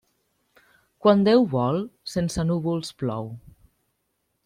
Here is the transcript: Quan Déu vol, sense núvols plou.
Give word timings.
Quan 1.05 1.21
Déu 1.27 1.45
vol, 1.53 1.79
sense 2.15 2.49
núvols 2.53 2.93
plou. 3.03 3.33